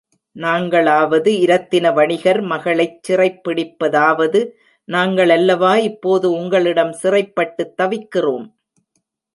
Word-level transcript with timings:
நாங்களாவது 0.35 1.31
இரத்தின 1.39 1.91
வணிகர் 1.91 2.41
மகளைச் 2.43 2.97
சிறைப்பிடிப்பதாவது 3.07 4.41
நாங்களல்லவா 4.87 5.75
இப்போது 5.83 6.29
உங்களிடம் 6.31 6.93
சிறைப்பட்டுத் 7.03 7.75
தவிக்கிறோம்? 7.81 8.47